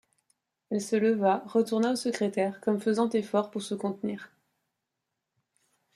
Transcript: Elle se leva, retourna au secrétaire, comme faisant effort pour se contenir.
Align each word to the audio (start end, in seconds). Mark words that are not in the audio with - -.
Elle 0.71 0.81
se 0.81 0.95
leva, 0.95 1.43
retourna 1.45 1.91
au 1.91 1.95
secrétaire, 1.95 2.59
comme 2.59 2.79
faisant 2.81 3.07
effort 3.11 3.51
pour 3.51 3.61
se 3.61 3.75
contenir. 3.75 4.31